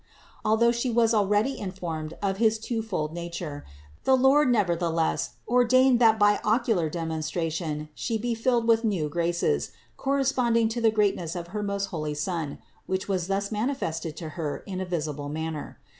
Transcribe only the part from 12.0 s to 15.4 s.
Son, which was thus manifested to Her in a visible